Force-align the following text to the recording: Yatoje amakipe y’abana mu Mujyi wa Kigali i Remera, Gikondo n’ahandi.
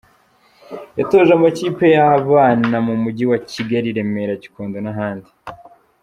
Yatoje 0.97 1.31
amakipe 1.37 1.85
y’abana 1.95 2.75
mu 2.87 2.93
Mujyi 3.01 3.25
wa 3.31 3.39
Kigali 3.49 3.87
i 3.91 3.95
Remera, 3.97 4.33
Gikondo 4.43 4.77
n’ahandi. 4.83 5.29